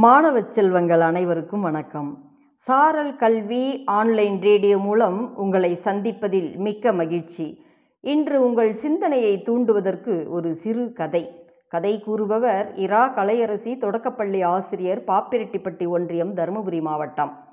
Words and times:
மாணவ 0.00 0.40
செல்வங்கள் 0.40 1.00
அனைவருக்கும் 1.00 1.60
வணக்கம். 1.60 2.30
சாரல் 2.54 3.16
கல்வி 3.16 3.84
ஆன்லைன் 3.84 4.40
ரேடியோ 4.40 4.78
மூலம் 4.78 5.36
உங்களை 5.36 5.78
சந்திப்பதில் 5.84 6.56
மிக்க 6.56 6.92
மகிழ்ச்சி. 6.92 7.64
இன்று 8.00 8.44
உங்கள் 8.44 8.72
சிந்தனையை 8.72 9.42
தூண்டுவதற்கு 9.42 10.28
ஒரு 10.28 10.54
சிறு 10.54 10.92
கதை. 10.92 11.46
கதை 11.68 12.00
கூறுபவர் 12.00 12.74
இரா 12.74 13.16
கலையரசி 13.16 13.78
தொடக்கப்பள்ளி 13.78 14.42
ஆசிரியர் 14.42 15.04
பாப்பிரெட்டிப்பட்டி 15.04 15.88
ஒன்றியம் 15.88 16.34
தருமபுரி 16.34 16.80
மாவட்டம். 16.80 17.44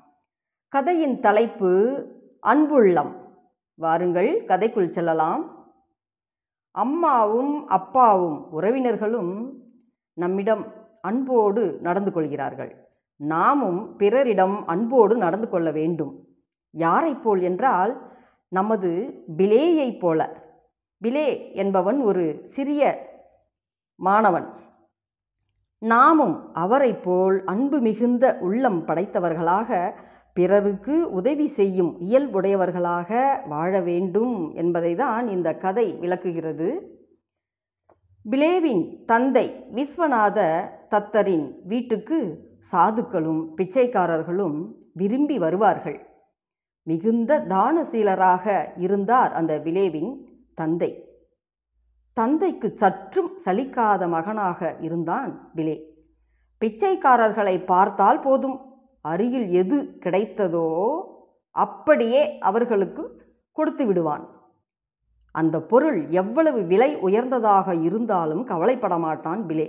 கதையின் 0.68 1.20
தலைப்பு 1.20 1.72
அன்புள்ளம். 2.46 3.12
வாருங்கள் 3.74 4.44
கதைக்குள் 4.44 4.88
செல்லலாம். 4.88 5.66
அம்மாவும் 6.70 7.68
அப்பாவும் 7.68 8.48
உறவினர்களும் 8.52 9.52
நம்மிடம் 10.12 10.84
அன்போடு 11.06 11.64
நடந்து 11.80 12.10
கொள்கிறார்கள். 12.12 12.72
நாமும் 13.20 13.80
பிறரிடம் 13.96 14.56
அன்போடு 14.66 15.14
நடந்து 15.16 15.48
கொள்ள 15.48 15.68
வேண்டும். 15.70 16.12
யாரைப் 16.74 17.22
போல் 17.22 17.40
என்றால் 17.40 17.92
நமது 18.48 18.90
பிலேயைப் 19.36 19.98
போல. 19.98 20.20
பிலே 21.02 21.28
என்பவன் 21.54 21.98
ஒரு 22.00 22.24
சிறிய 22.44 22.82
மாணவன். 24.00 24.48
நாமும் 25.82 26.36
அவரைப் 26.54 27.02
போல் 27.02 27.36
அன்பு 27.44 27.78
மிகுந்த 27.80 28.24
உள்ளம் 28.40 28.80
படைத்தவர்களாக 28.86 29.70
பிறருக்கு 30.36 30.94
உதவி 31.10 31.46
செய்யும் 31.58 31.92
இயல்புடையவர்களாக 32.00 33.10
வாழ 33.48 33.80
வேண்டும் 33.80 34.34
என்பதை 34.54 34.92
தான் 34.94 35.26
இந்த 35.28 35.48
கதை 35.56 35.86
விளக்குகிறது. 35.94 36.68
பிலேவின் 38.24 38.84
தந்தை 39.04 39.46
விஸ்வநாத 39.74 40.40
தத்தரின் 40.90 41.46
வீட்டுக்கு 41.64 42.18
சாதுக்களும் 42.72 43.42
பிச்சைக்காரர்களும் 43.56 44.58
விரும்பி 44.92 45.38
வருவார்கள். 45.38 45.98
மிகுந்த 46.82 47.46
தானசீலராக 47.48 48.74
இருந்தார் 48.76 49.32
அந்த 49.32 49.58
பிலேவின் 49.64 50.10
தந்தை. 50.54 50.90
தந்தைக்கு 52.12 52.68
சற்றும் 52.74 53.30
சலிக்காத 53.44 54.08
மகனாக 54.08 54.76
இருந்தான் 54.80 55.52
விலே. 55.54 55.76
பிச்சைக்காரர்களை 56.60 57.64
பார்த்தால் 57.64 58.20
போதும். 58.20 58.58
அருகில் 59.00 59.48
எது 59.50 59.76
கிடைத்ததோ 60.04 60.68
அப்படியே 61.50 62.38
அவர்களுக்கு 62.38 63.02
கொடுத்து 63.52 63.86
விடுவான். 63.86 64.24
அந்த 65.30 65.56
பொருள் 65.62 66.08
எவ்வளவு 66.10 66.62
விலை 66.62 66.96
உயர்ந்ததாக 66.96 67.74
இருந்தாலும் 67.74 68.44
கவலைப்பட 68.44 68.98
மாட்டான் 68.98 69.46
பிலே 69.46 69.66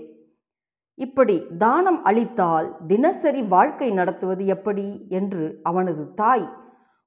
இப்படி 0.97 1.41
தானம் 1.57 2.03
அளித்தால் 2.03 2.67
தினசரி 2.87 3.41
வாழ்க்கை 3.41 3.91
நடத்துவது 3.91 4.45
எப்படி? 4.45 5.05
என்று 5.09 5.59
அவனது 5.63 6.13
தாய் 6.13 6.45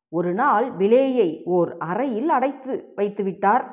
ஒரு 0.08 0.33
நாள் 0.33 0.77
விலேயை 0.77 1.42
ஓர் 1.44 1.77
அறையில் 1.77 2.28
அடைத்து 2.28 2.92
வைத்துவிட்டார் 2.96 3.64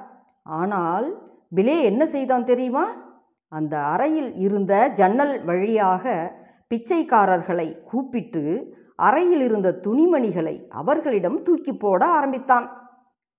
ஆனால் 0.44 1.08
விலே 1.56 1.82
என்ன 1.82 2.06
செய்தான் 2.06 2.44
தெரியுமா? 2.44 2.86
அந்த 3.52 3.84
அறையில் 3.84 4.36
இருந்த 4.36 4.74
ஜன்னல் 4.90 5.46
வழியாக 5.46 6.06
பிச்சைக்காரர்களை 6.72 7.68
கூப்பிட்டு 7.84 8.44
அறையில் 8.96 9.42
இருந்த 9.42 9.80
துணிமணிகளை 9.84 10.56
அவர்களிடம் 10.70 11.44
தூக்கி 11.44 11.74
போட 11.74 12.06
ஆரம்பித்தான். 12.06 12.68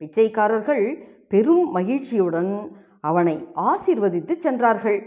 பிச்சைக்காரர்கள் 0.00 0.84
பெரும் 1.28 1.70
மகிழ்ச்சியுடன் 1.70 2.52
அவனை 3.00 3.48
ஆசிர்வதித்து 3.56 4.36
சென்றார்கள். 4.36 5.00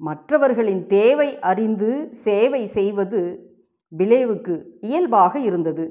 மற்றவர்களின் 0.00 0.86
தேவை 0.86 1.38
அறிந்து 1.40 2.08
சேவை 2.24 2.66
செய்வது 2.66 3.20
பிலேவுக்கு 3.92 4.54
இயல்பாக 4.80 5.38
இருந்தது. 5.38 5.84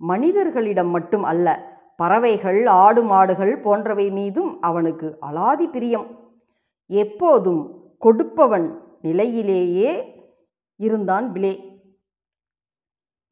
மனிதர்களிடம் 0.00 0.90
மட்டும் 0.90 1.22
அல்ல 1.22 1.46
பறவைகள் 1.96 2.66
ஆடு 2.66 3.02
மாடுகள் 3.02 3.54
போன்றவை 3.60 4.10
மீதும் 4.10 4.52
அவனுக்கு 4.60 5.08
அலாதி 5.20 5.66
பிரியம். 5.70 6.06
எப்போதும் 6.90 7.62
கொடுப்பவன் 7.98 8.68
நிலையிலேயே 9.02 9.92
இருந்தான் 10.80 11.32
பிலே. 11.32 11.52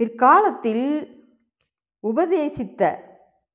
பிற்காலத்தில் 0.00 0.86
உபதேசித்த 2.04 2.82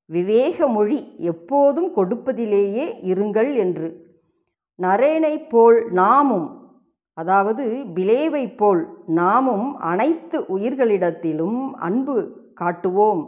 விவேக 0.10 0.68
மொழி 0.68 1.00
எப்போதும் 1.18 1.90
கொடுப்பதிலேயே 1.96 2.86
இருங்கள் 3.04 3.52
என்று 3.56 3.88
நரேனைப் 4.82 5.50
போல் 5.50 5.92
நாமும் 5.92 6.62
அதாவது 7.14 7.86
பிலேவைப் 7.96 8.58
போல் 8.58 9.04
நாமும் 9.06 9.76
அனைத்து 9.78 10.42
உயிர்களிடத்திலும் 10.42 11.72
அன்பு 11.72 12.16
காட்டுவோம். 12.54 13.24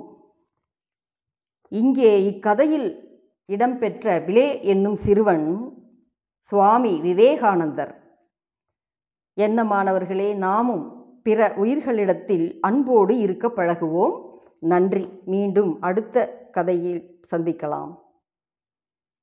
இங்கே 1.69 2.25
இக்கதையில் 2.25 2.89
இடம்பெற்ற 3.45 4.19
பிலே 4.19 4.61
என்னும் 4.61 4.95
சிறுவன் 4.95 5.73
சுவாமி 6.39 6.99
விவேகானந்தர். 7.01 7.93
என்ன 9.33 9.63
மாணவர்களே 9.63 10.33
நாமும் 10.33 11.05
பிற 11.23 11.53
உயிர்களிடத்தில் 11.55 12.59
அன்போடு 12.61 13.17
இருக்க 13.17 13.47
பழகுவோம். 13.47 14.15
நன்றி. 14.59 15.05
மீண்டும் 15.25 15.81
அடுத்த 15.81 16.47
கதையில் 16.51 17.21
சந்திக்கலாம். 17.31 18.04